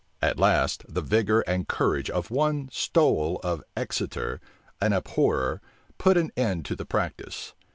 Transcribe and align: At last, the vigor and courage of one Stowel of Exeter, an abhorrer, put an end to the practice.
At 0.19 0.39
last, 0.39 0.83
the 0.91 1.03
vigor 1.03 1.41
and 1.41 1.67
courage 1.67 2.09
of 2.09 2.31
one 2.31 2.69
Stowel 2.71 3.39
of 3.43 3.63
Exeter, 3.77 4.41
an 4.81 4.93
abhorrer, 4.93 5.61
put 5.99 6.17
an 6.17 6.31
end 6.35 6.65
to 6.65 6.75
the 6.75 6.85
practice. 6.85 7.53